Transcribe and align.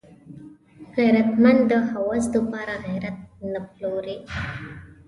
غیرتمند 0.95 1.61
د 1.71 1.73
هوس 1.91 2.23
د 2.33 2.35
پاره 2.51 2.75
غیرت 2.85 3.17
نه 3.51 3.59
پلوري 3.71 4.17